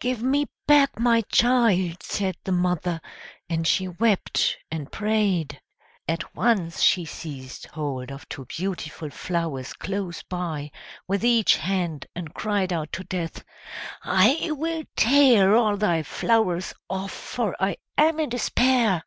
[0.00, 3.00] "Give me back my child!" said the mother,
[3.48, 5.62] and she wept and prayed.
[6.06, 10.72] At once she seized hold of two beautiful flowers close by,
[11.06, 13.42] with each hand, and cried out to Death,
[14.02, 19.04] "I will tear all thy flowers off, for I am in despair."